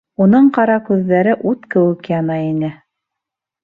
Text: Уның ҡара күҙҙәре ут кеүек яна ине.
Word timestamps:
Уның 0.25 0.47
ҡара 0.55 0.77
күҙҙәре 0.87 1.37
ут 1.53 1.71
кеүек 1.77 2.13
яна 2.17 2.43
ине. 2.51 2.77